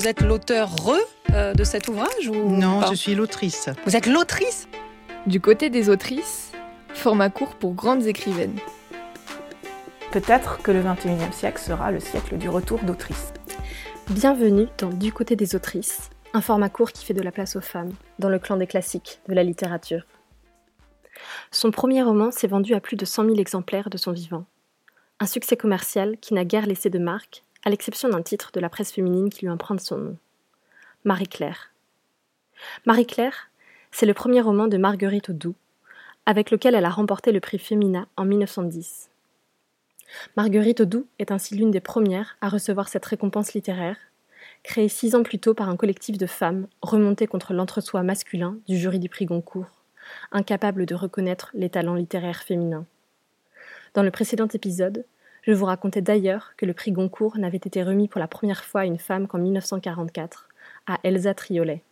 [0.00, 0.96] Vous êtes l'auteur re
[1.34, 3.68] euh, de cet ouvrage ou Non, pas je suis l'autrice.
[3.84, 4.66] Vous êtes l'autrice
[5.26, 6.52] Du côté des autrices,
[6.94, 8.58] format court pour grandes écrivaines.
[10.10, 13.34] Peut-être que le 21e siècle sera le siècle du retour d'autrices.
[14.08, 17.60] Bienvenue dans Du côté des autrices, un format court qui fait de la place aux
[17.60, 20.06] femmes, dans le clan des classiques de la littérature.
[21.50, 24.46] Son premier roman s'est vendu à plus de 100 000 exemplaires de son vivant.
[25.20, 28.68] Un succès commercial qui n'a guère laissé de marque, à l'exception d'un titre de la
[28.68, 30.16] presse féminine qui lui emprunte son nom.
[31.04, 31.72] Marie-Claire.
[32.86, 33.50] Marie-Claire,
[33.90, 35.54] c'est le premier roman de Marguerite Audoux,
[36.26, 39.10] avec lequel elle a remporté le prix Femina en 1910.
[40.36, 43.96] Marguerite Audoux est ainsi l'une des premières à recevoir cette récompense littéraire,
[44.62, 48.76] créée six ans plus tôt par un collectif de femmes remontées contre l'entre-soi masculin du
[48.76, 49.82] jury du prix Goncourt,
[50.32, 52.86] incapable de reconnaître les talents littéraires féminins.
[53.94, 55.04] Dans le précédent épisode,
[55.50, 58.82] je vous racontais d'ailleurs que le prix Goncourt n'avait été remis pour la première fois
[58.82, 60.48] à une femme qu'en 1944,
[60.86, 61.82] à Elsa Triolet.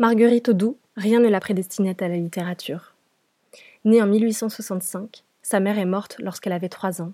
[0.00, 2.94] Marguerite Audoux, rien ne la prédestinait à la littérature.
[3.84, 7.12] Née en 1865, sa mère est morte lorsqu'elle avait trois ans.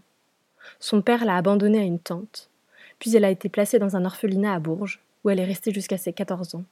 [0.80, 2.48] Son père l'a abandonnée à une tante,
[3.00, 5.98] puis elle a été placée dans un orphelinat à Bourges, où elle est restée jusqu'à
[5.98, 6.64] ses 14 ans.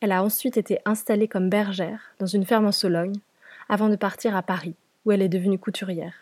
[0.00, 3.18] Elle a ensuite été installée comme bergère dans une ferme en Sologne,
[3.68, 6.14] avant de partir à Paris, où elle est devenue couturière.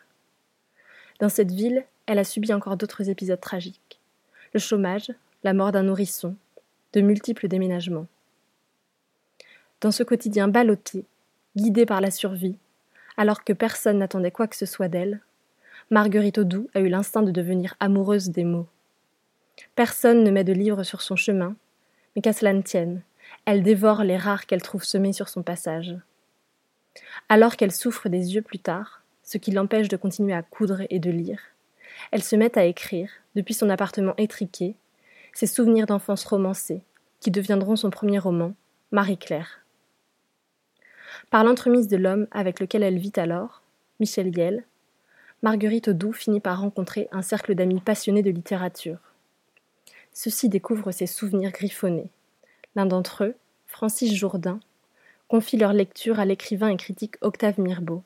[1.19, 4.01] Dans cette ville, elle a subi encore d'autres épisodes tragiques.
[4.55, 5.13] Le chômage,
[5.45, 6.37] la mort d'un nourrisson,
[6.93, 8.07] de multiples déménagements.
[9.81, 11.05] Dans ce quotidien ballotté,
[11.57, 12.57] guidé par la survie,
[13.17, 15.21] alors que personne n'attendait quoi que ce soit d'elle,
[15.91, 18.69] Marguerite Audoux a eu l'instinct de devenir amoureuse des mots.
[19.75, 21.57] Personne ne met de livres sur son chemin,
[22.15, 23.03] mais qu'à cela ne tienne,
[23.45, 25.97] elle dévore les rares qu'elle trouve semés sur son passage.
[27.29, 30.99] Alors qu'elle souffre des yeux plus tard, ce qui l'empêche de continuer à coudre et
[30.99, 31.41] de lire,
[32.11, 34.75] elle se met à écrire, depuis son appartement étriqué,
[35.33, 36.83] ses souvenirs d'enfance romancés,
[37.21, 38.55] qui deviendront son premier roman,
[38.91, 39.61] Marie-Claire.
[41.31, 43.63] Par l'entremise de l'homme avec lequel elle vit alors,
[44.01, 44.65] Michel Yel,
[45.43, 48.99] Marguerite Audoux finit par rencontrer un cercle d'amis passionnés de littérature.
[50.13, 52.11] Ceux-ci découvrent ses souvenirs griffonnés.
[52.75, 53.35] L'un d'entre eux,
[53.67, 54.61] Francis Jourdain,
[55.31, 58.03] confie leur lecture à l'écrivain et critique Octave Mirbeau.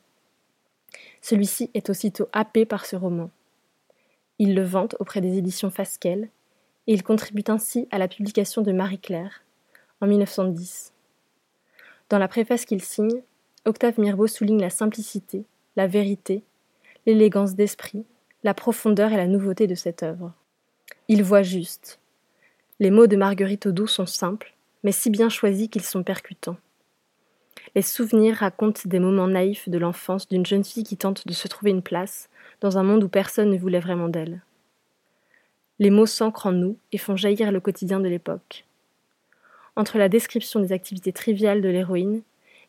[1.23, 3.31] Celui-ci est aussitôt happé par ce roman.
[4.37, 6.29] Il le vante auprès des éditions Fasquelle
[6.85, 9.41] et il contribue ainsi à la publication de Marie-Claire
[10.01, 10.93] en 1910.
[12.09, 13.23] Dans la préface qu'il signe,
[13.65, 15.45] Octave Mirbeau souligne la simplicité,
[15.77, 16.43] la vérité,
[17.07, 18.05] l'élégance d'esprit,
[18.43, 20.31] la profondeur et la nouveauté de cette œuvre.
[21.07, 21.99] Il voit juste.
[22.79, 24.53] Les mots de Marguerite Audoux sont simples,
[24.83, 26.57] mais si bien choisis qu'ils sont percutants.
[27.75, 31.47] Les souvenirs racontent des moments naïfs de l'enfance d'une jeune fille qui tente de se
[31.47, 32.29] trouver une place
[32.61, 34.41] dans un monde où personne ne voulait vraiment d'elle.
[35.79, 38.65] Les mots s'ancrent en nous et font jaillir le quotidien de l'époque.
[39.75, 42.21] Entre la description des activités triviales de l'héroïne,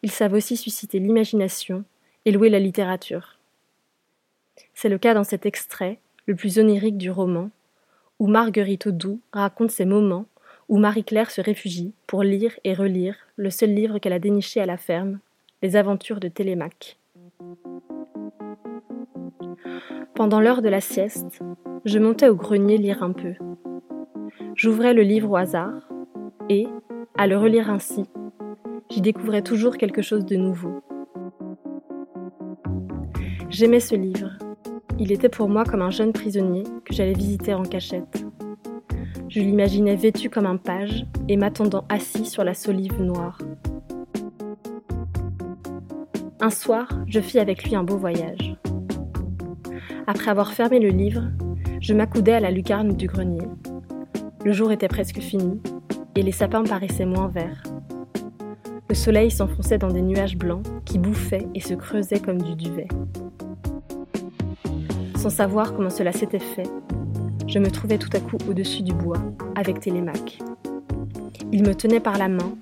[0.03, 1.85] ils savent aussi susciter l'imagination
[2.25, 3.39] et louer la littérature.
[4.75, 7.51] C'est le cas dans cet extrait, le plus onirique du roman,
[8.19, 10.27] où Marguerite Audoux raconte ces moments
[10.69, 14.67] où Marie-Claire se réfugie pour lire et relire le seul livre qu'elle a déniché à
[14.67, 15.21] la ferme,
[15.63, 16.99] Les aventures de Télémaque.
[20.15, 21.41] Pendant l'heure de la sieste,
[21.85, 23.35] je montais au grenier lire un peu.
[24.55, 25.89] J'ouvrais le livre au hasard
[26.49, 26.67] et,
[27.17, 28.05] à le relire ainsi,
[28.91, 30.83] j'y découvrais toujours quelque chose de nouveau.
[33.49, 34.33] J'aimais ce livre.
[34.99, 38.26] Il était pour moi comme un jeune prisonnier que j'allais visiter en cachette.
[39.37, 43.37] Je l'imaginais vêtu comme un page et m'attendant assis sur la solive noire.
[46.41, 48.57] Un soir, je fis avec lui un beau voyage.
[50.07, 51.25] Après avoir fermé le livre,
[51.83, 53.47] je m'accoudais à la lucarne du grenier.
[54.43, 55.61] Le jour était presque fini
[56.15, 57.63] et les sapins paraissaient moins verts.
[58.89, 62.89] Le soleil s'enfonçait dans des nuages blancs qui bouffaient et se creusaient comme du duvet.
[65.19, 66.71] Sans savoir comment cela s'était fait,
[67.49, 69.23] je me trouvais tout à coup au-dessus du bois,
[69.55, 70.39] avec Télémaque.
[71.53, 72.57] Il me tenait par la main,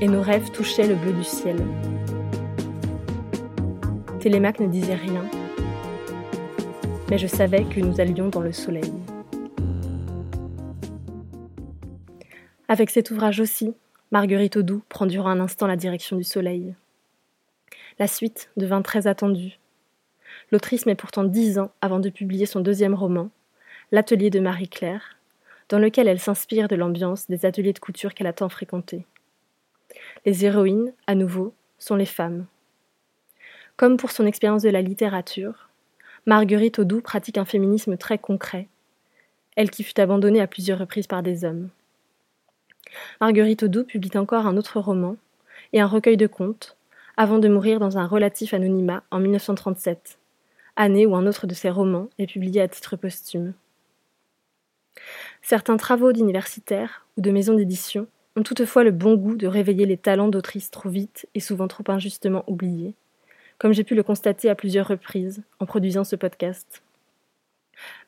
[0.00, 1.56] et nos rêves touchaient le bleu du ciel.
[4.20, 5.24] Télémaque ne disait rien,
[7.10, 8.92] mais je savais que nous allions dans le soleil.
[12.68, 13.74] Avec cet ouvrage aussi,
[14.10, 16.74] Marguerite Audoux prend durant un instant la direction du soleil.
[17.98, 19.58] La suite devint très attendue.
[20.50, 23.30] L'autrice met pourtant dix ans avant de publier son deuxième roman,
[23.94, 25.18] L'atelier de Marie-Claire,
[25.68, 29.06] dans lequel elle s'inspire de l'ambiance des ateliers de couture qu'elle a tant fréquentés.
[30.26, 32.46] Les héroïnes, à nouveau, sont les femmes.
[33.76, 35.68] Comme pour son expérience de la littérature,
[36.26, 38.66] Marguerite Audoux pratique un féminisme très concret.
[39.54, 41.70] elle qui fut abandonnée à plusieurs reprises par des hommes.
[43.20, 45.16] Marguerite Audoux publie encore un autre roman
[45.72, 46.76] et un recueil de contes,
[47.16, 50.18] avant de mourir dans un relatif anonymat en 1937,
[50.74, 53.54] année où un autre de ses romans est publié à titre posthume.
[55.42, 58.06] Certains travaux d'universitaires ou de maisons d'édition
[58.36, 61.84] ont toutefois le bon goût de réveiller les talents d'autrices trop vite et souvent trop
[61.88, 62.94] injustement oubliés,
[63.58, 66.82] comme j'ai pu le constater à plusieurs reprises en produisant ce podcast.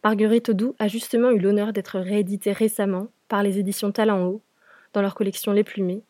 [0.04, 4.40] Marguerite Audoux a justement eu l'honneur d'être rééditée récemment par les éditions Talent Haut
[4.92, 6.02] dans leur collection Les Plumées,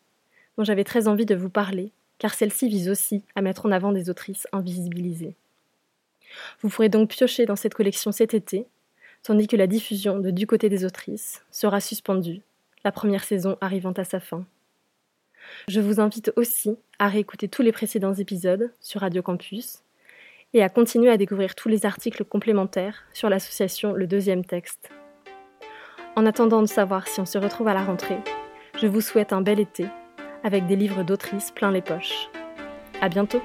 [0.57, 3.91] dont j'avais très envie de vous parler, car celle-ci vise aussi à mettre en avant
[3.91, 5.35] des autrices invisibilisées.
[6.61, 8.65] Vous pourrez donc piocher dans cette collection cet été,
[9.23, 12.41] tandis que la diffusion de Du côté des autrices sera suspendue,
[12.83, 14.45] la première saison arrivant à sa fin.
[15.67, 19.83] Je vous invite aussi à réécouter tous les précédents épisodes sur Radio Campus
[20.53, 24.89] et à continuer à découvrir tous les articles complémentaires sur l'association Le Deuxième Texte.
[26.15, 28.19] En attendant de savoir si on se retrouve à la rentrée,
[28.81, 29.85] je vous souhaite un bel été
[30.43, 32.29] avec des livres d'autrices plein les poches.
[33.01, 33.41] À bientôt!